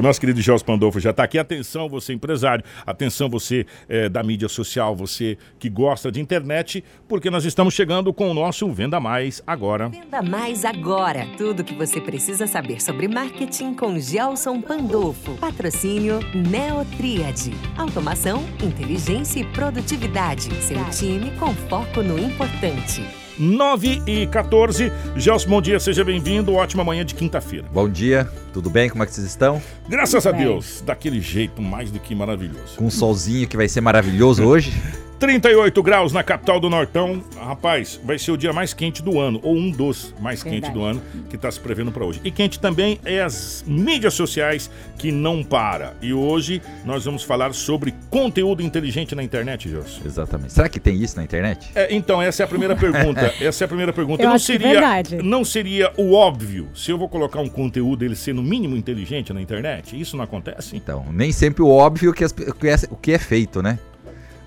[0.00, 1.38] O nosso querido Gels Pandolfo já está aqui.
[1.38, 7.28] Atenção, você empresário, atenção, você é, da mídia social, você que gosta de internet, porque
[7.28, 9.90] nós estamos chegando com o nosso Venda Mais agora.
[9.90, 11.26] Venda Mais agora.
[11.36, 15.34] Tudo que você precisa saber sobre marketing com Gelson Pandolfo.
[15.34, 17.52] Patrocínio Neotriad.
[17.76, 20.48] Automação, inteligência e produtividade.
[20.62, 23.02] Seu time com foco no importante.
[23.40, 24.92] 9 e 14.
[25.16, 26.52] Gelson, bom dia, seja bem-vindo.
[26.52, 27.66] Ótima manhã de quinta-feira.
[27.72, 28.90] Bom dia, tudo bem?
[28.90, 29.62] Como é que vocês estão?
[29.88, 32.76] Graças a Deus, daquele jeito mais do que maravilhoso.
[32.76, 34.70] Com um solzinho que vai ser maravilhoso hoje?
[35.20, 37.22] 38 graus na capital do Nortão.
[37.38, 40.82] Rapaz, vai ser o dia mais quente do ano, ou um dos mais quentes do
[40.82, 42.20] ano que está se prevendo para hoje.
[42.24, 45.94] E quente também é as mídias sociais que não para.
[46.00, 50.00] E hoje nós vamos falar sobre conteúdo inteligente na internet, José.
[50.04, 50.54] Exatamente.
[50.54, 51.70] Será que tem isso na internet?
[51.74, 53.32] É, então, essa é a primeira pergunta.
[53.40, 54.22] essa é a primeira pergunta.
[54.22, 55.16] Eu não é seria, verdade.
[55.22, 59.34] não seria o óbvio se eu vou colocar um conteúdo ele ser no mínimo inteligente
[59.34, 60.00] na internet?
[60.00, 60.74] Isso não acontece?
[60.74, 63.78] Então, nem sempre o óbvio que, as- o que é, o que é feito, né?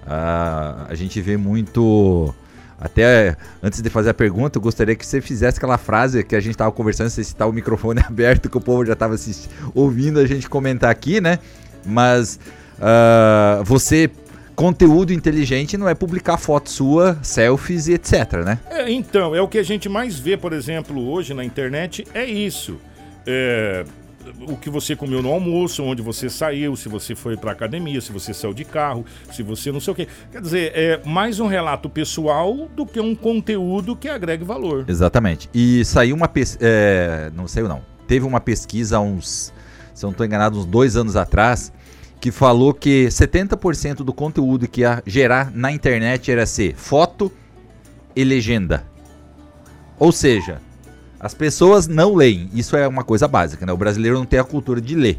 [0.05, 2.33] A gente vê muito.
[2.79, 6.39] Até antes de fazer a pergunta, eu gostaria que você fizesse aquela frase que a
[6.41, 9.15] gente estava conversando, se está o microfone aberto, que o povo já estava
[9.73, 11.39] ouvindo a gente comentar aqui, né?
[11.85, 12.39] Mas
[12.85, 14.09] ah, você,
[14.55, 18.59] conteúdo inteligente não é publicar foto sua, selfies e etc, né?
[18.69, 22.25] É, então, é o que a gente mais vê, por exemplo, hoje na internet, é
[22.25, 22.77] isso.
[23.25, 23.85] É,
[24.47, 28.11] o que você comeu no almoço, onde você saiu, se você foi pra academia, se
[28.11, 30.07] você saiu de carro, se você não sei o quê.
[30.31, 34.85] Quer dizer, é mais um relato pessoal do que um conteúdo que agregue valor.
[34.88, 35.49] Exatamente.
[35.53, 36.69] E saiu uma pesquisa.
[37.35, 37.81] não saiu não.
[38.07, 39.53] Teve uma pesquisa uns.
[39.93, 41.71] Se eu não estou enganado, uns dois anos atrás,
[42.19, 47.31] que falou que 70% do conteúdo que ia gerar na internet era ser foto
[48.15, 48.85] e legenda.
[49.99, 50.61] Ou seja,
[51.23, 52.49] as pessoas não leem.
[52.53, 53.71] Isso é uma coisa básica, né?
[53.73, 55.17] O brasileiro não tem a cultura de ler.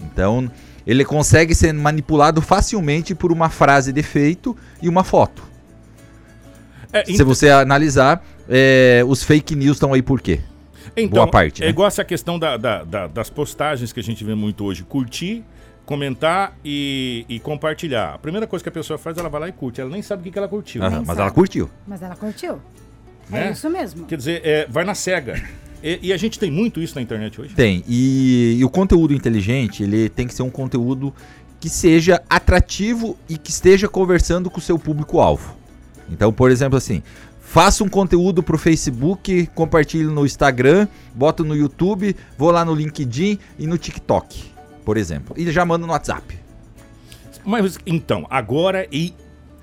[0.00, 0.50] Então,
[0.86, 5.42] ele consegue ser manipulado facilmente por uma frase de efeito e uma foto.
[6.92, 10.40] É, Se você analisar, é, os fake news estão aí por quê?
[10.96, 11.70] Então, Boa parte, É né?
[11.70, 14.84] igual essa questão da- da- da- das postagens que a gente vê muito hoje.
[14.84, 15.42] Curtir,
[15.84, 18.14] comentar e, e compartilhar.
[18.14, 19.80] A primeira coisa que a pessoa faz, ela vai lá e curte.
[19.80, 20.82] Ela nem sabe o que, que ela curtiu.
[20.82, 21.20] Nem mas sabe.
[21.22, 21.70] ela curtiu.
[21.86, 22.60] Mas ela curtiu.
[23.28, 23.48] Né?
[23.48, 24.06] É isso mesmo.
[24.06, 25.42] Quer dizer, é, vai na cega.
[25.82, 27.54] E, e a gente tem muito isso na internet hoje.
[27.54, 27.84] Tem.
[27.86, 31.12] E, e o conteúdo inteligente, ele tem que ser um conteúdo
[31.60, 35.56] que seja atrativo e que esteja conversando com o seu público-alvo.
[36.10, 37.02] Então, por exemplo, assim,
[37.40, 43.38] faça um conteúdo pro Facebook, compartilhe no Instagram, boto no YouTube, vou lá no LinkedIn
[43.58, 44.44] e no TikTok,
[44.84, 45.34] por exemplo.
[45.38, 46.38] E já mando no WhatsApp.
[47.44, 49.14] Mas então, agora e.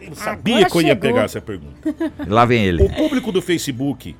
[0.01, 1.01] Eu sabia Agora que eu ia chegou.
[1.01, 1.95] pegar essa pergunta.
[2.28, 2.84] Lá vem ele.
[2.84, 4.16] O público do Facebook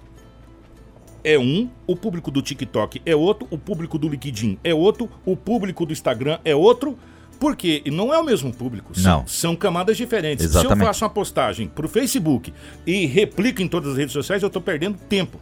[1.24, 5.36] é um, o público do TikTok é outro, o público do LinkedIn é outro, o
[5.36, 6.98] público do Instagram é outro.
[7.40, 9.28] Porque não é o mesmo público, são, Não.
[9.28, 10.46] são camadas diferentes.
[10.46, 10.80] Se Exatamente.
[10.82, 12.54] eu faço uma postagem pro Facebook
[12.86, 15.40] e replico em todas as redes sociais, eu tô perdendo tempo.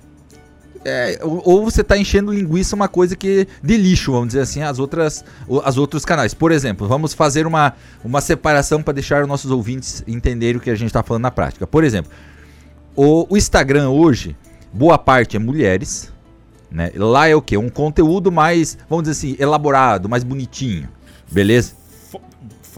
[0.86, 4.80] É, ou, você tá enchendo linguiça uma coisa que de lixo, vamos dizer assim, as
[4.80, 5.26] outras
[5.64, 6.34] as outros canais.
[6.34, 7.74] Por exemplo, vamos fazer uma,
[8.04, 11.32] uma separação para deixar os nossos ouvintes entenderem o que a gente está falando na
[11.32, 11.68] prática.
[11.68, 12.12] Por exemplo,
[12.96, 14.36] o, o Instagram hoje,
[14.72, 16.12] boa parte é mulheres,
[16.72, 16.92] né?
[16.96, 17.58] Lá é o quê?
[17.58, 20.88] Um conteúdo mais, vamos dizer assim, elaborado, mais bonitinho.
[21.30, 21.74] Beleza?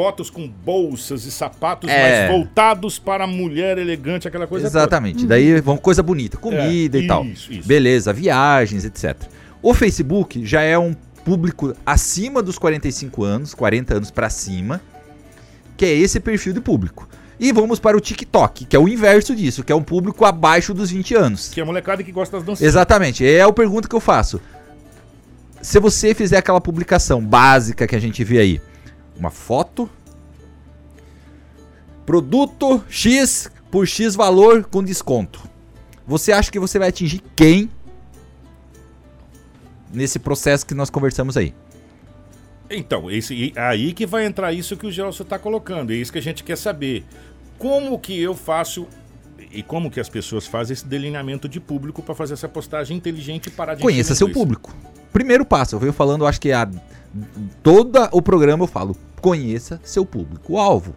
[0.02, 2.28] Fo- Fotos com bolsas e sapatos É.
[2.28, 4.80] mais voltados para a mulher elegante, aquela coisa toda.
[4.80, 5.28] Exatamente.
[5.28, 7.24] Daí vão coisa bonita, comida É, e tal.
[7.24, 7.68] isso, isso.
[7.68, 9.16] Beleza, viagens, etc.
[9.62, 14.82] O Facebook já é um público acima dos 45 anos, 40 anos pra cima,
[15.78, 17.08] que é esse perfil de público.
[17.40, 20.74] E vamos para o TikTok, que é o inverso disso, que é um público abaixo
[20.74, 21.50] dos 20 anos.
[21.54, 22.66] Que é a molecada que gosta das danças.
[22.66, 23.24] Exatamente.
[23.26, 24.42] É a pergunta que eu faço.
[25.62, 28.62] Se você fizer aquela publicação básica que a gente vê aí,
[29.18, 29.90] uma foto,
[32.06, 35.42] produto X por X valor com desconto.
[36.06, 37.70] Você acha que você vai atingir quem
[39.94, 41.54] nesse processo que nós conversamos aí?
[42.70, 45.92] Então, esse, aí que vai entrar isso que o Gelson está colocando.
[45.92, 47.04] É isso que a gente quer saber.
[47.58, 48.88] Como que eu faço
[49.52, 53.48] e como que as pessoas fazem esse delineamento de público para fazer essa postagem inteligente
[53.48, 54.40] e parar de Conheça seu linguiça?
[54.40, 54.76] público.
[55.12, 56.70] Primeiro passo, eu venho falando, acho que a
[57.62, 60.96] todo o programa eu falo, conheça seu público alvo.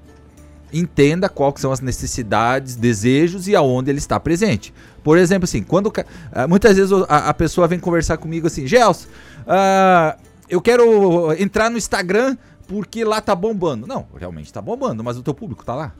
[0.72, 4.74] Entenda quais são as necessidades, desejos e aonde ele está presente.
[5.04, 5.92] Por exemplo, assim, quando
[6.32, 9.06] ah, muitas vezes a, a pessoa vem conversar comigo assim, Gelson,
[9.46, 10.16] ah,
[10.48, 13.86] eu quero entrar no Instagram porque lá tá bombando.
[13.86, 15.94] Não, realmente tá bombando, mas o teu público tá lá.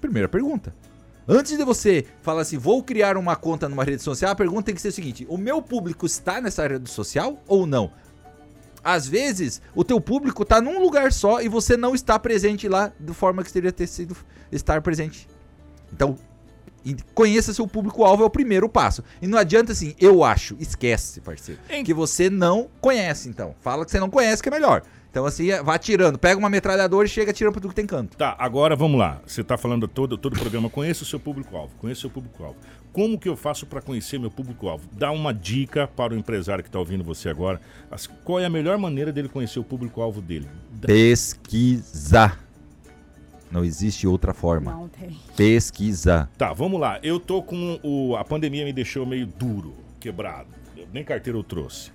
[0.00, 0.74] Primeira pergunta.
[1.26, 4.74] Antes de você falar assim, vou criar uma conta numa rede social, a pergunta tem
[4.74, 7.90] que ser o seguinte: o meu público está nessa rede social ou não?
[8.84, 12.92] Às vezes, o teu público tá num lugar só e você não está presente lá
[13.00, 14.14] da forma que deveria ter sido
[14.52, 15.26] estar presente.
[15.92, 16.16] Então,
[17.14, 19.02] conheça seu público-alvo é o primeiro passo.
[19.22, 21.60] E não adianta assim, eu acho, esquece, parceiro.
[21.70, 23.54] Em- Que você não conhece, então.
[23.60, 24.82] Fala que você não conhece, que é melhor.
[25.14, 26.18] Então, assim, vá tirando.
[26.18, 28.16] Pega uma metralhadora e chega tirando pra tudo que tem canto.
[28.16, 29.20] Tá, agora vamos lá.
[29.24, 32.56] Você está falando todo, todo o programa, conheça o seu público-alvo, conheça o seu público-alvo.
[32.92, 34.88] Como que eu faço para conhecer meu público-alvo?
[34.90, 37.60] Dá uma dica para o empresário que está ouvindo você agora.
[37.92, 40.48] As- qual é a melhor maneira dele conhecer o público-alvo dele?
[40.72, 42.40] Dá- Pesquisar.
[43.52, 44.72] Não existe outra forma.
[44.72, 45.16] Não tem.
[45.36, 46.28] Pesquisa.
[46.36, 46.98] Tá, vamos lá.
[47.04, 48.16] Eu tô com o.
[48.16, 50.48] A pandemia me deixou meio duro, quebrado.
[50.76, 51.93] Eu- nem carteira eu trouxe.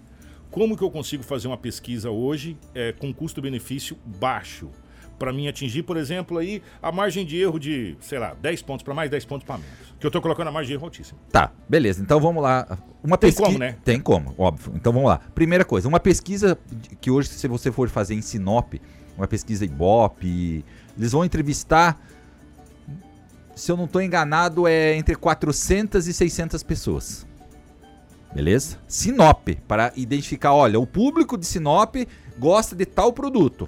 [0.52, 4.70] Como que eu consigo fazer uma pesquisa hoje é, com custo-benefício baixo?
[5.18, 8.84] Para mim atingir, por exemplo, aí a margem de erro de, sei lá, 10 pontos
[8.84, 9.94] para mais, 10 pontos para menos.
[10.00, 11.20] Que eu tô colocando a margem de erro altíssima.
[11.30, 12.02] Tá, beleza.
[12.02, 12.80] Então vamos lá.
[13.04, 13.48] Uma Tem pesquisa.
[13.48, 13.76] como, né?
[13.84, 14.72] Tem como, óbvio.
[14.76, 15.20] Então vamos lá.
[15.36, 16.58] Primeira coisa, uma pesquisa
[17.02, 18.76] que hoje, se você for fazer em Sinop,
[19.18, 20.64] uma pesquisa Ibope,
[20.98, 22.02] eles vão entrevistar,
[23.54, 27.28] se eu não estou enganado, é entre 400 e 600 pessoas.
[28.34, 28.78] Beleza?
[28.88, 31.96] Sinop, para identificar, olha, o público de Sinop
[32.38, 33.68] gosta de tal produto.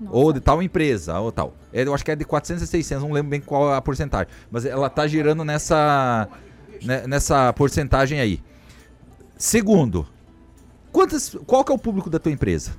[0.00, 0.16] Nossa.
[0.16, 1.54] Ou de tal empresa, ou tal.
[1.72, 3.82] É, Eu acho que é de 400 a 600, não lembro bem qual é a
[3.82, 4.28] porcentagem.
[4.50, 6.28] Mas ela tá girando nessa,
[6.84, 8.40] né, nessa porcentagem aí.
[9.36, 10.06] Segundo,
[10.92, 12.72] quantas, qual que é o público da tua empresa?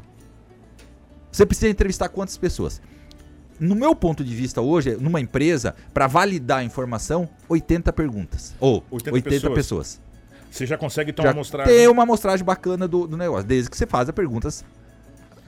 [1.31, 2.81] Você precisa entrevistar quantas pessoas?
[3.59, 8.55] No meu ponto de vista hoje, numa empresa, para validar a informação, 80 perguntas.
[8.59, 9.53] Ou 80 80, pessoas.
[9.53, 10.08] pessoas.
[10.49, 11.63] Você já consegue então Já mostrar.
[11.65, 14.65] Tem uma amostragem bacana do, do negócio, desde que você faça perguntas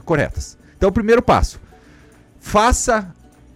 [0.06, 0.57] corretas.
[0.77, 1.59] Então, o primeiro passo:
[2.39, 3.13] faça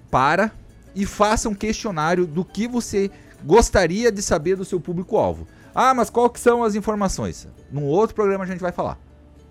[0.09, 0.51] para
[0.95, 3.11] e faça um questionário do que você
[3.43, 5.47] gostaria de saber do seu público-alvo.
[5.73, 7.47] Ah, mas qual que são as informações?
[7.71, 8.97] Num outro programa a gente vai falar.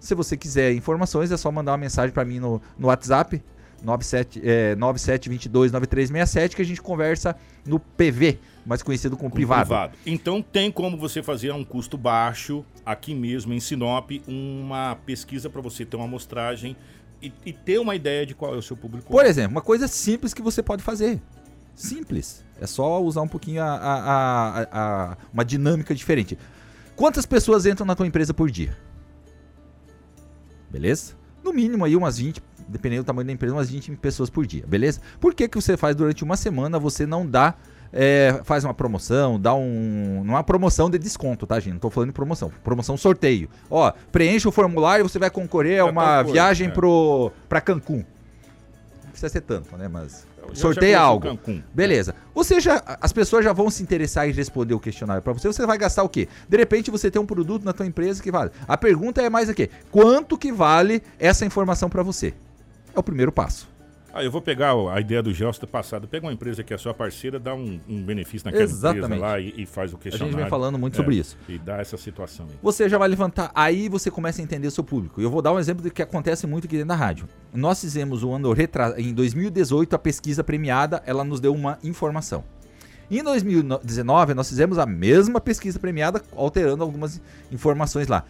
[0.01, 3.43] Se você quiser informações, é só mandar uma mensagem para mim no, no WhatsApp
[3.85, 7.37] 97, é, 97229367 que a gente conversa
[7.67, 9.95] no PV, mais conhecido como com privado.
[10.07, 15.49] Então tem como você fazer a um custo baixo, aqui mesmo em Sinop, uma pesquisa
[15.51, 16.77] para você ter uma amostragem
[17.23, 19.11] e, e ter uma ideia de qual é o seu público.
[19.11, 21.21] Por exemplo, uma coisa simples que você pode fazer.
[21.75, 22.45] Simples.
[22.61, 24.69] É só usar um pouquinho a, a- a-
[25.13, 26.39] a- uma dinâmica diferente.
[26.95, 28.77] Quantas pessoas entram na tua empresa por dia?
[30.71, 31.15] Beleza?
[31.43, 34.65] No mínimo aí umas 20, dependendo do tamanho da empresa, umas 20 pessoas por dia,
[34.67, 35.01] beleza?
[35.21, 37.55] Por que, que você faz durante uma semana, você não dá,
[37.93, 41.75] é, faz uma promoção, dá um, não é uma promoção de desconto, tá gente?
[41.75, 43.49] Não tô falando de promoção, promoção sorteio.
[43.71, 46.71] Ó, preencha o formulário e você vai concorrer a uma viagem é.
[46.71, 48.05] pro, pra Cancún.
[49.05, 49.87] Não precisa ser tanto, né?
[49.87, 51.29] Mas sorteia algo.
[51.29, 51.63] Cancún.
[51.73, 52.17] Beleza.
[52.35, 55.47] Você já, as pessoas já vão se interessar em responder o questionário para você.
[55.47, 56.29] Você vai gastar o quê?
[56.49, 58.51] De repente você tem um produto na tua empresa que vale.
[58.67, 62.35] A pergunta é mais aqui: quanto que vale essa informação para você?
[62.95, 63.73] É o primeiro passo.
[64.17, 66.07] Ah, eu vou pegar a ideia do Gelson do passado.
[66.07, 69.07] Pega uma empresa que é sua parceira, dá um, um benefício naquela Exatamente.
[69.07, 70.33] empresa lá e, e faz o A questionário.
[70.33, 71.37] gente vem falando muito É, sobre isso.
[71.49, 72.55] E dá essa situação aí.
[72.63, 75.21] Você já vai levantar, aí você começa a entender o seu público.
[75.21, 77.27] Eu vou dar um exemplo do que acontece muito aqui dentro da rádio.
[77.53, 78.95] Nós fizemos o ano retra...
[79.01, 82.45] em 2018 a pesquisa premiada, ela nos deu uma informação.
[83.11, 87.21] Em 2019 nós fizemos a mesma pesquisa premiada, alterando algumas
[87.51, 88.25] informações lá.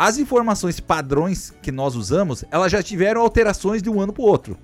[0.00, 4.26] As informações padrões que nós usamos, elas já tiveram alterações de um ano para o
[4.26, 4.56] outro.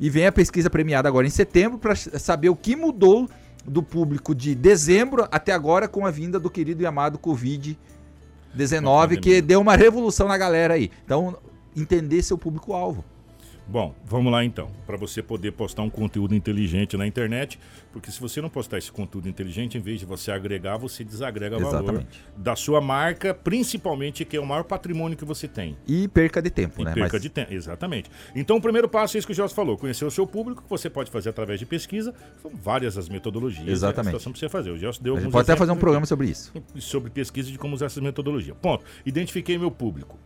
[0.00, 3.30] E vem a pesquisa premiada agora em setembro para saber o que mudou
[3.64, 9.40] do público de dezembro até agora com a vinda do querido e amado Covid-19, que
[9.40, 10.90] deu uma revolução na galera aí.
[11.04, 11.38] Então,
[11.76, 13.04] entender seu público-alvo.
[13.70, 14.70] Bom, vamos lá então.
[14.86, 17.58] Para você poder postar um conteúdo inteligente na internet,
[17.92, 21.58] porque se você não postar esse conteúdo inteligente, em vez de você agregar, você desagrega
[21.58, 22.20] valor Exatamente.
[22.34, 25.76] da sua marca, principalmente que é o maior patrimônio que você tem.
[25.86, 26.94] E perca de tempo, E né?
[26.94, 28.10] perca Mas- de tempo, exatamente.
[28.34, 30.70] Então, o primeiro passo é isso que o Gelson falou: conhecer o seu público, que
[30.70, 32.14] você pode fazer através de pesquisa.
[32.40, 33.68] São várias as metodologias.
[33.68, 34.12] Exatamente.
[34.12, 34.70] Situação pra você fazer.
[34.70, 36.52] O Gelson deu A gente pode até fazer um programa sobre isso.
[36.78, 38.54] sobre pesquisa de como usar essa metodologia.
[38.54, 38.82] Ponto.
[39.04, 40.18] Identifiquei meu público.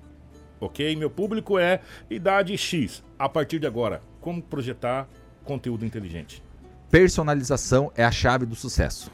[0.63, 0.95] Ok?
[0.95, 3.03] Meu público é idade X.
[3.19, 5.09] A partir de agora, como projetar
[5.45, 6.41] conteúdo inteligente?
[6.89, 9.11] Personalização é a chave do sucesso.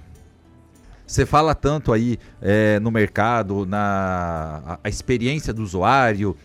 [1.06, 6.36] Você fala tanto aí é, no mercado, na a, a experiência do usuário,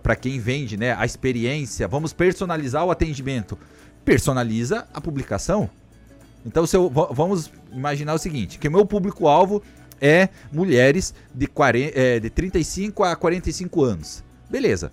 [0.00, 0.94] para quem vende, né?
[0.96, 3.58] A experiência, vamos personalizar o atendimento.
[4.04, 5.68] Personaliza a publicação.
[6.46, 9.60] Então, eu, va- vamos imaginar o seguinte: que o meu público-alvo
[10.00, 14.24] é mulheres de, 40, é, de 35 a 45 anos.
[14.48, 14.90] Beleza.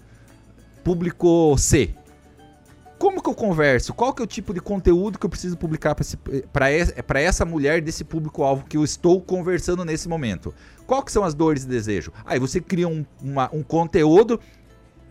[0.83, 1.93] Público C.
[2.97, 3.93] Como que eu converso?
[3.93, 5.95] Qual que é o tipo de conteúdo que eu preciso publicar
[6.51, 10.51] para essa mulher desse público-alvo que eu estou conversando nesse momento?
[10.87, 12.11] Qual que são as dores e desejos?
[12.25, 14.39] Aí você cria um, uma- um conteúdo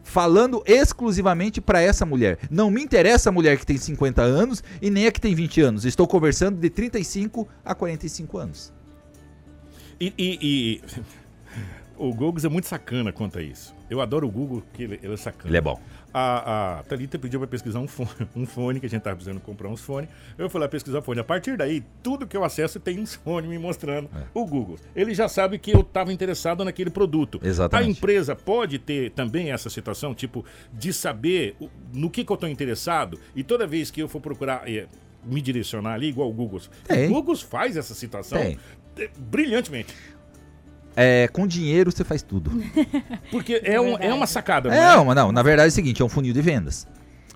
[0.03, 2.38] falando exclusivamente para essa mulher.
[2.50, 5.61] Não me interessa a mulher que tem 50 anos e nem a que tem 20
[5.61, 5.85] anos.
[5.85, 8.73] Estou conversando de 35 a 45 anos.
[10.00, 10.81] E, e, e...
[11.99, 13.75] o Google é muito sacana quanto a isso.
[13.88, 15.49] Eu adoro o Google, porque ele, ele é sacana.
[15.49, 15.81] Ele é bom.
[16.12, 19.41] A, a Thalita pediu para pesquisar um fone, um fone, que a gente estava precisando
[19.41, 20.09] comprar uns fones.
[20.37, 21.21] Eu fui lá pesquisar fone.
[21.21, 24.25] A partir daí, tudo que eu acesso tem um fone me mostrando é.
[24.35, 24.76] o Google.
[24.95, 27.41] Ele já sabe que eu estava interessado naquele produto.
[27.43, 27.87] Exatamente.
[27.87, 31.57] A empresa pode ter também essa situação, tipo, de saber
[31.93, 34.87] no que, que eu estou interessado e toda vez que eu for procurar é,
[35.26, 36.61] me direcionar ali, igual o Google.
[36.87, 37.06] Tem.
[37.06, 38.59] O Google faz essa situação Tem.
[38.99, 39.95] é, brilhantemente.
[40.95, 42.50] É, com dinheiro você faz tudo.
[43.30, 44.97] Porque é, um, é uma sacada, não É, é?
[44.97, 46.87] uma, não, na verdade é o seguinte, é um funil de vendas.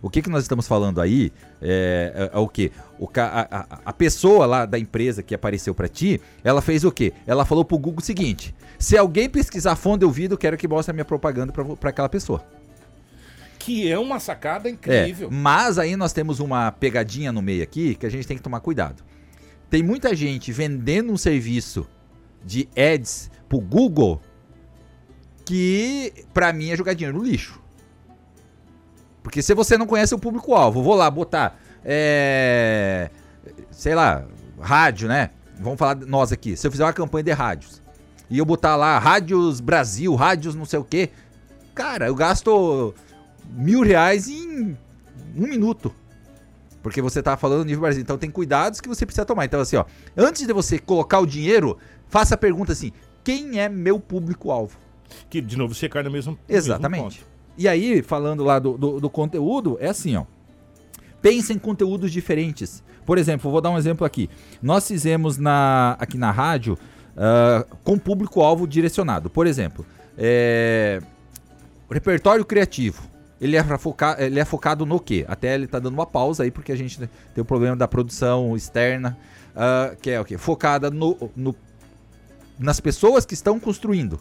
[0.03, 1.31] O que, que nós estamos falando aí
[1.61, 2.73] é, é, é o que?
[3.19, 7.13] A, a- a pessoa lá da empresa que apareceu para ti, ela fez o quê?
[7.27, 10.67] Ela falou pro Google o seguinte: se alguém pesquisar fone de ouvido, eu quero que
[10.67, 12.43] mostre a minha propaganda para aquela pessoa.
[13.61, 15.29] Que é uma sacada É, incrível.
[15.31, 18.59] mas aí nós temos uma pegadinha no meio aqui que a gente tem que tomar
[18.61, 19.05] cuidado.
[19.69, 21.87] Tem muita gente vendendo um serviço
[22.45, 24.21] de ads pro Google
[25.45, 27.61] que pra mim é jogar dinheiro no lixo.
[29.23, 33.11] Porque se você não conhece o público-alvo, vou lá botar, é,
[33.71, 34.25] sei lá,
[34.59, 35.31] rádio, né?
[35.59, 36.57] Vamos falar de nós aqui.
[36.57, 37.83] Se eu fizer uma campanha de rádios
[38.31, 41.11] e eu botar lá Rádios Brasil, Rádios não sei o quê,
[41.75, 42.95] cara, eu gasto
[43.49, 44.77] mil reais em
[45.37, 45.95] um minuto.
[46.83, 48.01] Porque você tá falando nível Brasil.
[48.01, 49.45] Então tem cuidados que você precisa tomar.
[49.45, 49.85] Então, assim, ó,
[50.17, 51.77] antes de você colocar o dinheiro,
[52.09, 52.93] faça a pergunta assim:
[53.23, 54.79] quem é meu público-alvo?
[55.29, 57.03] Que, de novo, você cai no mesmo Exatamente.
[57.03, 57.21] mesmo.
[57.59, 60.25] E aí, falando lá do, do, do conteúdo, é assim, ó.
[61.21, 62.83] Pensa em conteúdos diferentes.
[63.05, 64.31] Por exemplo, vou dar um exemplo aqui.
[64.63, 66.79] Nós fizemos na, aqui na rádio
[67.17, 69.29] ah, com público-alvo direcionado.
[69.29, 69.85] Por exemplo,
[70.17, 71.03] é,
[71.91, 73.10] repertório criativo.
[73.41, 75.25] Ele é, pra focar, ele é focado no quê?
[75.27, 77.09] Até ele tá dando uma pausa aí, porque a gente tem
[77.43, 79.17] o problema da produção externa,
[79.57, 80.37] ah, que é o quê?
[80.37, 81.55] Focada no, no-
[82.59, 84.21] nas pessoas que estão construindo.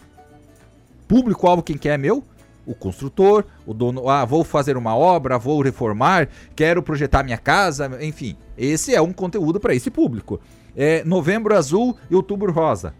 [1.07, 2.23] Público-alvo, quem que é meu?
[2.65, 7.89] O construtor, o dono, ah, vou fazer uma obra, vou reformar, quero projetar minha casa,
[8.01, 8.37] enfim.
[8.57, 10.39] Esse é um conteúdo para esse público.
[10.77, 12.93] É novembro azul e outubro rosa.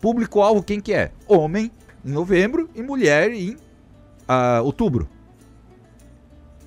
[0.00, 1.10] Público-alvo, quem que é?
[1.26, 1.70] Homem
[2.04, 3.56] em novembro e mulher em
[4.28, 5.08] ah, outubro.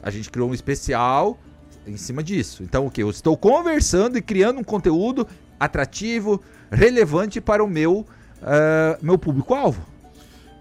[0.05, 1.37] A gente criou um especial
[1.85, 2.61] em cima disso.
[2.63, 3.01] Então, o que?
[3.03, 5.27] Eu estou conversando e criando um conteúdo
[5.59, 8.05] atrativo, relevante para o meu,
[8.41, 9.83] ah, meu público-alvo.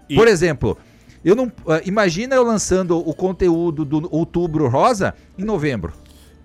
[0.09, 0.77] E- Por exemplo,
[1.23, 1.51] eu não.
[1.67, 5.93] ah, imagina eu lançando o conteúdo do outubro rosa em novembro.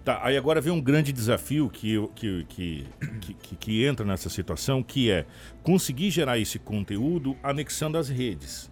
[0.05, 2.87] Tá, aí agora vem um grande desafio que, que, que,
[3.43, 5.27] que- que entra nessa situação, que é
[5.63, 8.71] conseguir gerar esse conteúdo anexando as redes.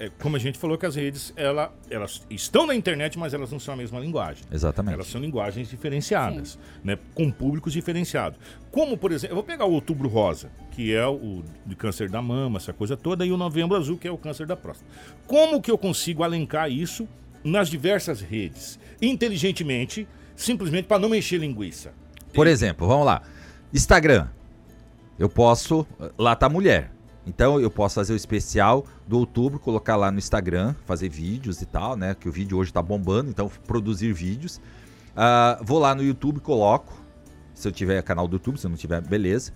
[0.00, 3.52] É, como a gente falou que as redes, ela, elas estão na internet, mas elas
[3.52, 4.42] não são a mesma linguagem.
[4.50, 4.94] Exatamente.
[4.94, 6.98] Elas são linguagens diferenciadas, né?
[7.14, 8.40] com públicos diferenciados.
[8.72, 12.22] Como, por exemplo, eu vou pegar o Outubro Rosa, que é o de câncer da
[12.22, 14.90] mama, essa coisa toda, e o Novembro Azul, que é o câncer da próstata.
[15.26, 17.06] Como que eu consigo alencar isso
[17.44, 18.80] nas diversas redes?
[19.02, 21.92] Inteligentemente, simplesmente para não encher linguiça.
[22.32, 23.20] Por exemplo, vamos lá.
[23.70, 24.28] Instagram.
[25.18, 25.86] Eu posso.
[26.16, 26.90] Lá tá mulher.
[27.26, 31.66] Então eu posso fazer o especial do outubro, colocar lá no Instagram, fazer vídeos e
[31.66, 32.14] tal, né?
[32.18, 34.60] Que o vídeo hoje tá bombando, então produzir vídeos.
[35.14, 36.94] Ah, vou lá no YouTube, coloco.
[37.54, 39.52] Se eu tiver canal do YouTube, se eu não tiver, beleza.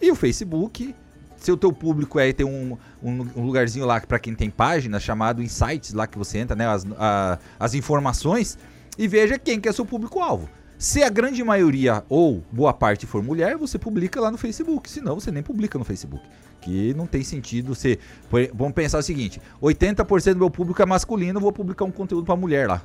[0.00, 0.94] E o Facebook.
[1.38, 4.98] Se o teu público é tem um, um, um lugarzinho lá para quem tem página
[4.98, 6.66] chamado Insights, lá que você entra, né?
[6.66, 8.58] As, a- as informações
[8.98, 10.48] e veja quem que é seu público-alvo.
[10.78, 14.90] Se a grande maioria ou boa parte for mulher, você publica lá no Facebook.
[14.90, 16.22] Senão, você nem publica no Facebook.
[16.60, 17.72] Que não tem sentido
[18.28, 22.26] por- Vamos pensar o seguinte: 80% do meu público é masculino, vou publicar um conteúdo
[22.26, 22.82] pra mulher lá.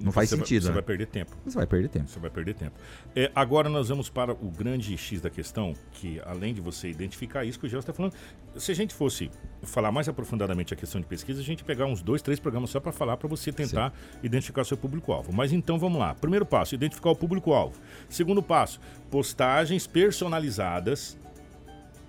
[0.00, 0.74] Não faz Você vai- sentido, Você né?
[0.74, 1.36] vai perder tempo.
[1.44, 2.08] Você vai perder tempo.
[2.08, 2.76] Você vai perder tempo.
[3.16, 7.44] É, agora nós vamos para o grande X da questão, que além de você identificar
[7.44, 8.14] isso que o Gelson está falando,
[8.56, 9.30] se a gente fosse
[9.62, 12.78] falar mais aprofundadamente a questão de pesquisa, a gente pegar uns dois, três programas só
[12.80, 15.32] para falar, para você tentar identificar seu público-alvo.
[15.32, 16.14] Mas então vamos lá.
[16.14, 17.74] Primeiro passo, identificar o público-alvo.
[18.08, 21.18] Segundo passo, postagens personalizadas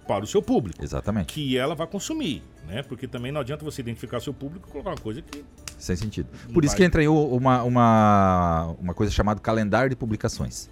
[0.08, 1.34] para o seu público, Exatamente.
[1.34, 2.82] que ela vai consumir, né?
[2.84, 5.46] Porque também não adianta você identificar seu público e colocar uma coisa que
[5.80, 6.28] Sem sentido.
[6.54, 10.70] Por isso que entra aí uma, uma, uma coisa chamada calendário de publicações.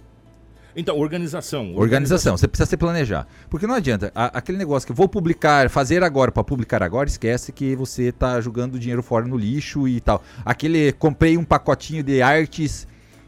[0.76, 1.74] Então, organização.
[1.74, 3.26] Organização, você precisa se planejar.
[3.50, 7.50] Porque não adianta, a- aquele negócio que vou publicar, fazer agora para publicar agora, esquece
[7.50, 10.22] que você tá jogando dinheiro fora no lixo e tal.
[10.44, 12.86] Aquele, comprei um pacotinho de artes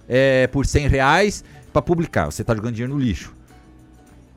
[0.08, 3.34] é, por 100 reais para publicar, você tá jogando dinheiro no lixo.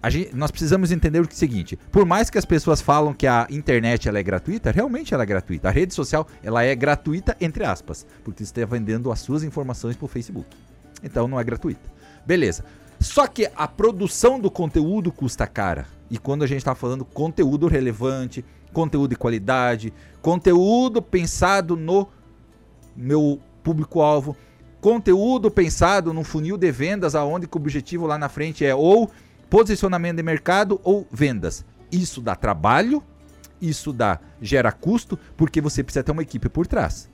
[0.09, 4.09] Gente, nós precisamos entender o seguinte: por mais que as pessoas falam que a internet
[4.09, 5.69] ela é gratuita, realmente ela é gratuita.
[5.69, 9.95] A rede social ela é gratuita entre aspas, porque você está vendendo as suas informações
[9.95, 10.47] para o Facebook.
[11.01, 11.91] Então não é gratuita.
[12.25, 12.63] Beleza.
[12.99, 15.87] Só que a produção do conteúdo custa cara.
[16.09, 22.07] E quando a gente está falando conteúdo relevante, conteúdo de qualidade, conteúdo pensado no
[22.95, 24.35] meu público-alvo,
[24.79, 29.09] conteúdo pensado no funil de vendas, aonde o objetivo lá na frente é ou
[29.49, 31.65] posicionamento de mercado ou vendas.
[31.91, 33.03] Isso dá trabalho,
[33.61, 37.09] isso dá gera custo, porque você precisa ter uma equipe por trás.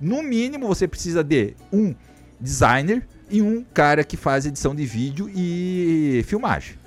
[0.00, 1.94] No mínimo, você precisa de um
[2.40, 6.80] designer e um cara que faz edição de vídeo e filmagem.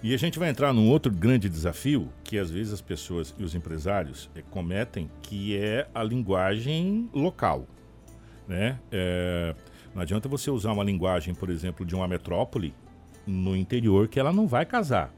[0.00, 3.42] E a gente vai entrar num outro grande desafio que às vezes as pessoas e
[3.42, 7.66] os empresários é, cometem, que é a linguagem local.
[8.46, 8.78] Né?
[8.92, 9.56] É,
[9.92, 12.72] não adianta você usar uma linguagem, por exemplo, de uma metrópole
[13.28, 15.12] no interior que ela não vai casar.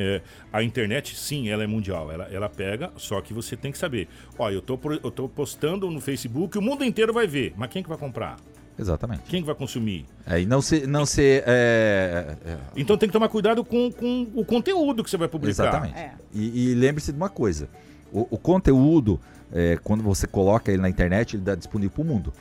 [0.00, 2.10] É, a internet, sim, ela é mundial.
[2.12, 4.08] Ela, ela pega, só que você tem que saber.
[4.38, 7.52] Ó, eu tô, eu tô postando no Facebook, o mundo inteiro vai ver.
[7.56, 8.36] Mas quem que vai comprar?
[8.78, 9.22] Exatamente.
[9.22, 10.06] Quem que vai consumir?
[10.24, 10.86] É, e não se.
[10.86, 12.58] Não se é, é...
[12.76, 15.64] Então tem que tomar cuidado com, com o conteúdo que você vai publicar.
[15.64, 15.98] Exatamente.
[15.98, 16.12] É.
[16.32, 17.68] E, e lembre-se de uma coisa:
[18.12, 19.20] o, o conteúdo,
[19.52, 22.32] é, quando você coloca ele na internet, ele dá disponível para o mundo.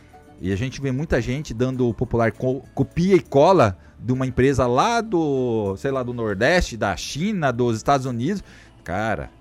[0.42, 4.26] E a gente vê muita gente dando o popular co copia e cola de uma
[4.26, 8.44] empresa lá do, sei lá, do Nordeste, da China, dos Estados Unidos.
[8.84, 9.32] Cara.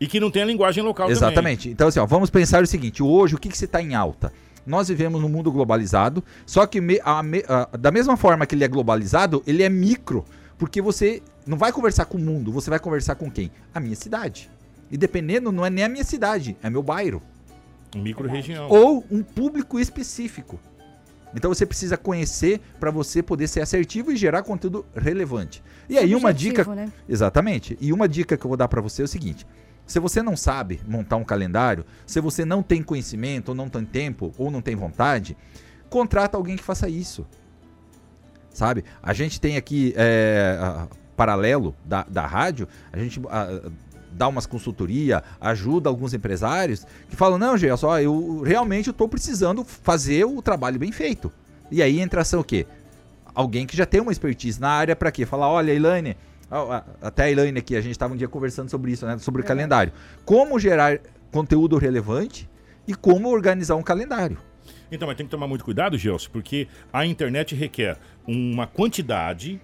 [0.00, 1.62] E que não tem a linguagem local Exatamente.
[1.62, 1.72] Também.
[1.72, 4.32] Então, assim, ó, vamos pensar o seguinte: hoje, o que, que você está em alta?
[4.66, 8.62] Nós vivemos num mundo globalizado, só que me, a, a, da mesma forma que ele
[8.62, 10.24] é globalizado, ele é micro,
[10.58, 13.50] porque você não vai conversar com o mundo, você vai conversar com quem?
[13.74, 14.50] A minha cidade.
[14.90, 17.22] E dependendo, não é nem a minha cidade, é meu bairro.
[17.94, 18.68] Micro-região.
[18.68, 20.58] Ou um público específico.
[21.34, 25.62] Então você precisa conhecer para você poder ser assertivo e gerar conteúdo relevante.
[25.88, 26.92] E aí uma dica, né?
[27.08, 27.78] exatamente.
[27.80, 29.46] E uma dica que eu vou dar para você é o seguinte:
[29.86, 33.84] se você não sabe montar um calendário, se você não tem conhecimento, ou não tem
[33.84, 35.36] tempo, ou não tem vontade,
[35.88, 37.26] contrata alguém que faça isso.
[38.50, 38.84] Sabe?
[39.00, 43.70] A gente tem aqui, é, a, paralelo da, da rádio, a gente a,
[44.12, 49.64] dá umas consultoria, ajuda alguns empresários que falam: não, Gê, só eu realmente estou precisando
[49.64, 51.32] fazer o trabalho bem feito.
[51.70, 52.66] E aí entra ação o quê?
[53.34, 55.24] Alguém que já tem uma expertise na área para quê?
[55.24, 56.16] Falar: olha, Elaine
[57.00, 59.16] até a Elaine aqui, a gente estava um dia conversando sobre isso, né?
[59.18, 59.92] Sobre o calendário.
[60.24, 60.98] Como gerar
[61.30, 62.50] conteúdo relevante
[62.88, 64.36] e como organizar um calendário.
[64.90, 67.96] Então, mas tem que tomar muito cuidado, Gelson, porque a internet requer
[68.26, 69.60] uma quantidade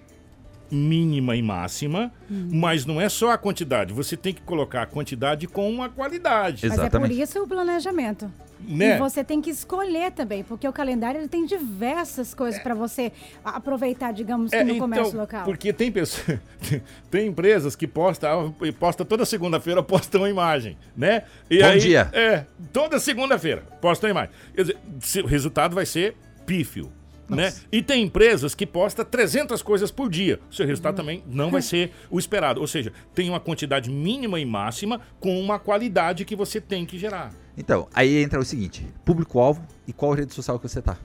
[0.71, 2.49] mínima e máxima, hum.
[2.51, 6.67] mas não é só a quantidade, você tem que colocar a quantidade com uma qualidade.
[6.67, 7.11] Mas Exatamente.
[7.11, 8.31] é por isso o planejamento.
[8.59, 8.95] Né?
[8.95, 12.63] E você tem que escolher também, porque o calendário ele tem diversas coisas é.
[12.63, 13.11] para você
[13.43, 15.45] aproveitar, digamos, é, no então, comércio local.
[15.45, 16.39] Porque tem pessoas,
[17.11, 21.23] tem empresas que postam, posta toda segunda-feira postam uma imagem, né?
[21.49, 22.09] E Bom aí, dia.
[22.13, 24.31] É, toda segunda-feira postam uma imagem.
[24.55, 26.91] Quer dizer, o resultado vai ser pífio.
[27.29, 27.53] Né?
[27.71, 30.39] E tem empresas que postam 300 coisas por dia.
[30.49, 30.97] O seu resultado uhum.
[30.97, 32.61] também não vai ser o esperado.
[32.61, 36.97] Ou seja, tem uma quantidade mínima e máxima com uma qualidade que você tem que
[36.97, 37.33] gerar.
[37.57, 40.97] Então, aí entra o seguinte: público-alvo e qual rede social que você está.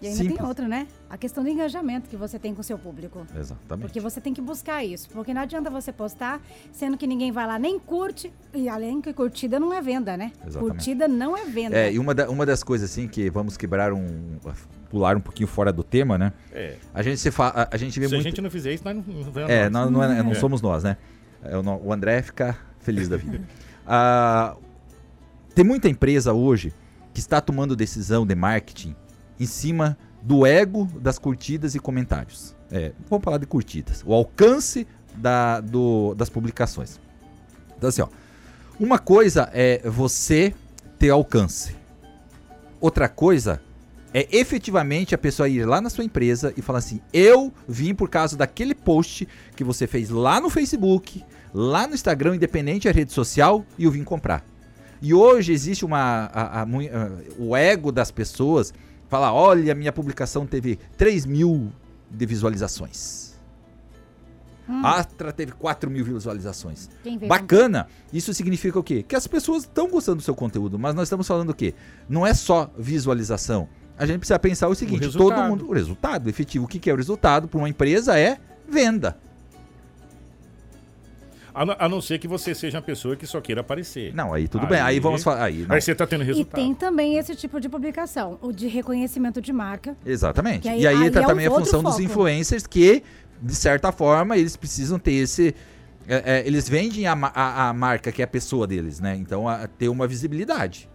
[0.00, 0.38] E ainda Simples.
[0.38, 0.86] tem outra, né?
[1.08, 3.26] A questão do engajamento que você tem com o seu público.
[3.34, 3.86] Exatamente.
[3.86, 5.08] Porque você tem que buscar isso.
[5.08, 8.30] Porque não adianta você postar, sendo que ninguém vai lá nem curte.
[8.52, 10.32] E além que curtida não é venda, né?
[10.46, 10.58] Exatamente.
[10.58, 11.76] Curtida não é venda.
[11.76, 14.38] É, e uma, da, uma das coisas, assim, que vamos quebrar um.
[14.90, 16.32] pular um pouquinho fora do tema, né?
[16.52, 16.76] É.
[16.92, 18.22] A gente se fa, a, a gente vê se muito.
[18.22, 20.34] Se a gente não fizer isso, nós não, não É, nós, não, é, não é.
[20.34, 20.98] somos nós, né?
[21.42, 23.40] É, o André fica feliz da vida.
[23.86, 24.56] ah,
[25.54, 26.74] tem muita empresa hoje
[27.14, 28.94] que está tomando decisão de marketing
[29.38, 32.54] em cima do ego das curtidas e comentários.
[32.70, 34.02] É, vamos falar de curtidas.
[34.04, 36.98] O alcance da, do, das publicações.
[37.76, 38.08] Então, assim, ó,
[38.78, 40.52] uma coisa é você
[40.98, 41.76] ter alcance.
[42.80, 43.60] Outra coisa
[44.12, 48.08] é efetivamente a pessoa ir lá na sua empresa e falar assim: eu vim por
[48.08, 53.12] causa daquele post que você fez lá no Facebook, lá no Instagram, independente da rede
[53.12, 54.44] social, e eu vim comprar.
[55.00, 56.30] E hoje existe uma.
[56.32, 56.66] A, a, a,
[57.38, 58.72] o ego das pessoas
[59.08, 61.72] Falar, olha, minha publicação teve 3 mil
[62.10, 63.36] de visualizações.
[64.68, 64.84] Hum.
[64.84, 66.90] Astra teve 4 mil visualizações.
[67.28, 67.86] Bacana.
[68.12, 69.02] Isso significa o quê?
[69.02, 71.74] Que as pessoas estão gostando do seu conteúdo, mas nós estamos falando o quê?
[72.08, 73.68] Não é só visualização.
[73.96, 75.68] A gente precisa pensar o seguinte: o todo mundo.
[75.68, 76.64] O resultado efetivo.
[76.64, 78.38] O que, que é o resultado para uma empresa é
[78.68, 79.16] venda.
[81.56, 84.14] A, a, não ser que você seja uma pessoa que só queira aparecer.
[84.14, 84.80] Não, aí tudo aí, bem.
[84.80, 85.44] Aí vamos falar.
[85.44, 86.60] Aí, aí você está tendo resultado.
[86.60, 89.96] E tem também esse tipo de publicação, o de reconhecimento de marca.
[90.04, 90.68] Exatamente.
[90.68, 91.94] Aí, e aí, está é também a função foco.
[91.94, 93.02] dos influencers que,
[93.40, 95.54] de certa forma, eles precisam ter esse.
[96.06, 99.16] É, é, eles vendem a, a, a, marca que é a pessoa deles, né?
[99.16, 100.90] Então, a, ter uma visibilidade.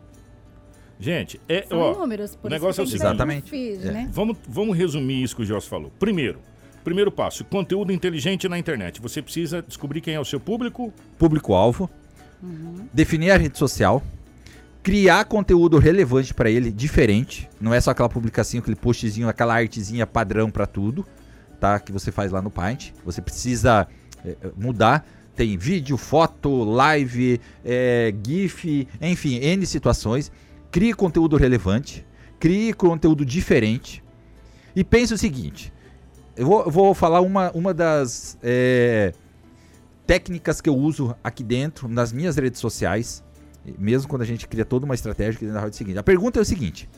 [0.99, 3.03] Gente, é, ó, números, o negócio é o seguinte.
[3.03, 3.49] Exatamente.
[3.49, 3.91] Feed, é.
[3.91, 4.09] né?
[4.11, 5.91] vamos, vamos resumir isso que o Joss falou.
[5.97, 6.39] Primeiro,
[6.83, 9.01] primeiro passo, conteúdo inteligente na internet.
[9.01, 10.93] Você precisa descobrir quem é o seu público.
[11.17, 11.89] Público-alvo.
[12.41, 12.87] Uhum.
[12.93, 14.03] Definir a rede social.
[14.83, 17.47] Criar conteúdo relevante para ele, diferente.
[17.59, 21.05] Não é só aquela publicação, aquele postzinho, aquela artezinha padrão para tudo,
[21.59, 21.79] tá?
[21.79, 22.91] Que você faz lá no Paint.
[23.05, 23.87] Você precisa
[24.25, 25.07] é, mudar.
[25.35, 30.31] Tem vídeo, foto, live, é, GIF, enfim, N situações
[30.71, 32.05] crie conteúdo relevante,
[32.39, 34.01] crie conteúdo diferente
[34.75, 35.71] e pense o seguinte:
[36.35, 39.13] eu vou, eu vou falar uma, uma das é,
[40.05, 43.23] técnicas que eu uso aqui dentro, nas minhas redes sociais,
[43.77, 45.97] mesmo quando a gente cria toda uma estratégia aqui dentro da seguinte.
[45.97, 46.89] A pergunta é o seguinte: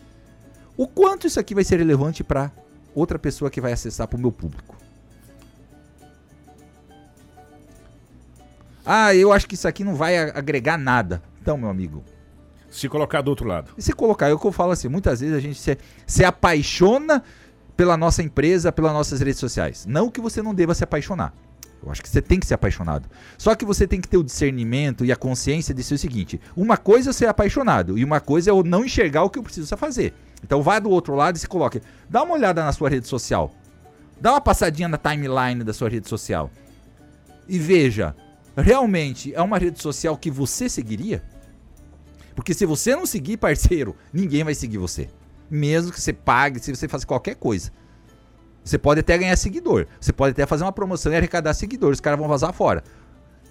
[0.78, 2.52] o quanto isso aqui vai ser relevante para
[2.96, 4.78] outra pessoa que vai acessar para o meu público?
[8.86, 11.24] Ah, eu acho que isso aqui não vai agregar nada.
[11.42, 12.04] Então, meu amigo,
[12.70, 13.72] se colocar do outro lado.
[13.78, 16.26] E se colocar, é o que eu falo assim, muitas vezes a gente se, se
[16.26, 17.24] apaixona
[17.76, 19.86] pela nossa empresa, pelas nossas redes sociais.
[19.88, 21.34] Não que você não deva se apaixonar.
[21.84, 23.10] Eu acho que você tem que ser apaixonado.
[23.38, 26.40] Só que você tem que ter o discernimento e a consciência de ser o seguinte:
[26.56, 29.44] uma coisa é ser apaixonado e uma coisa é eu não enxergar o que eu
[29.44, 30.14] preciso fazer.
[30.44, 31.82] Então vá do outro lado e se coloque.
[32.10, 33.54] Dá uma olhada na sua rede social.
[34.20, 36.50] Dá uma passadinha na timeline da sua rede social.
[37.48, 38.16] E veja,
[38.56, 41.22] realmente é uma rede social que você seguiria?
[42.34, 45.10] Porque se você não seguir, parceiro, ninguém vai seguir você.
[45.56, 47.72] Mesmo que você pague, se você faça qualquer coisa.
[48.64, 49.86] Você pode até ganhar seguidor.
[50.00, 51.98] Você pode até fazer uma promoção e arrecadar seguidores.
[51.98, 52.84] Os caras vão vazar fora.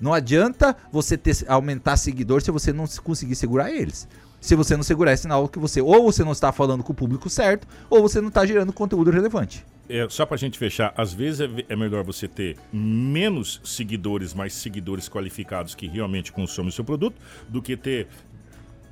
[0.01, 4.09] Não adianta você ter, aumentar seguidor se você não conseguir segurar eles.
[4.41, 6.97] Se você não segurar, é sinal que você ou você não está falando com o
[6.97, 9.65] público certo, ou você não está gerando conteúdo relevante.
[9.89, 14.35] É, só para a gente fechar, às vezes é, é, melhor você ter menos seguidores,
[14.35, 17.15] mais seguidores qualificados que realmente consomem o seu produto,
[17.49, 18.09] do que ter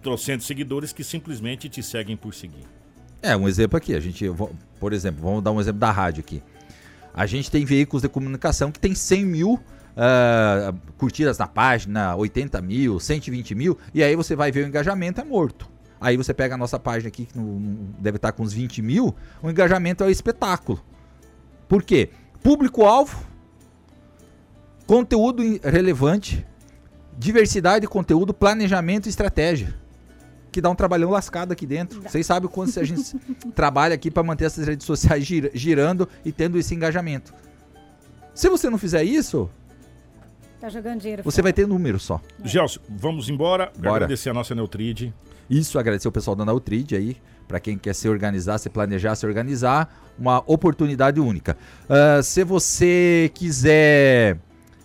[0.00, 2.79] trocentos seguidores que simplesmente te seguem por seguir.
[3.22, 4.24] É, um exemplo aqui, a gente,
[4.78, 6.42] por exemplo, vamos dar um exemplo da rádio aqui.
[7.12, 12.62] A gente tem veículos de comunicação que tem 100 mil uh, curtidas na página, 80
[12.62, 15.68] mil, 120 mil, e aí você vai ver o engajamento é morto.
[16.00, 17.38] Aí você pega a nossa página aqui, que
[17.98, 20.82] deve estar com uns 20 mil, o engajamento é um espetáculo.
[21.68, 22.08] Por quê?
[22.42, 23.22] Público-alvo,
[24.86, 26.46] conteúdo relevante,
[27.18, 29.79] diversidade de conteúdo, planejamento e estratégia
[30.50, 32.02] que dá um trabalhão lascado aqui dentro.
[32.02, 33.16] Vocês sabem o quanto a gente
[33.54, 37.32] trabalha aqui para manter essas redes sociais gir girando e tendo esse engajamento.
[38.34, 39.50] Se você não fizer isso,
[40.60, 41.22] Tá jogando dinheiro.
[41.22, 41.42] Você fora.
[41.44, 42.20] vai ter número só.
[42.44, 42.46] É.
[42.46, 43.72] Gelson, vamos embora.
[43.78, 44.04] Bora.
[44.04, 45.14] Agradecer a nossa Neutride.
[45.48, 47.16] Isso, agradecer o pessoal da Neutride aí.
[47.48, 49.90] Para quem quer se organizar, se planejar, se organizar.
[50.18, 51.56] Uma oportunidade única.
[51.88, 54.38] Uh, se você quiser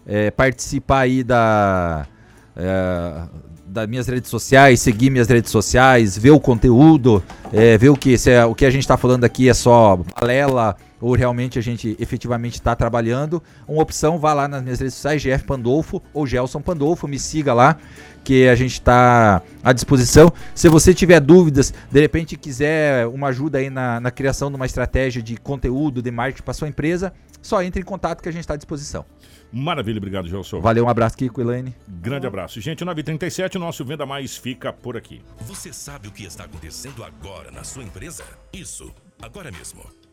[0.06, 2.08] é, participar aí da.
[2.56, 3.24] É,
[3.66, 8.18] das minhas redes sociais, seguir minhas redes sociais, ver o conteúdo, é, ver o que,
[8.18, 11.62] se é, o que a gente está falando aqui é só balela ou realmente a
[11.62, 13.44] gente efetivamente está trabalhando.
[13.68, 17.54] Uma opção, vá lá nas minhas redes sociais, GF Pandolfo ou Gelson Pandolfo, me siga
[17.54, 17.78] lá,
[18.26, 20.34] que a gente está à disposição.
[20.54, 24.66] Se você tiver dúvidas, de repente quiser uma ajuda aí na, na criação de uma
[24.66, 28.42] estratégia de conteúdo, de marketing para sua empresa, só entre em contato que a gente
[28.42, 29.06] está à disposição.
[29.54, 30.60] Maravilha, obrigado, Gelson.
[30.60, 31.74] Valeu, um abraço, Kiko, Elaine.
[31.88, 32.60] Grande abraço.
[32.60, 35.22] Gente, 937, o nosso Venda Mais fica por aqui.
[35.42, 38.24] Você sabe o que está acontecendo agora na sua empresa?
[38.52, 39.84] Isso, agora mesmo.